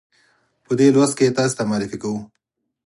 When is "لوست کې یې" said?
0.95-1.35